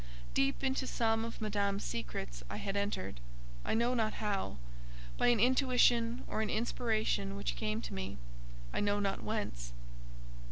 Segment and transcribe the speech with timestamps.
[0.33, 4.57] Deep into some of Madame's secrets I had entered—I know not how:
[5.15, 9.73] by an intuition or an inspiration which came to me—I know not whence.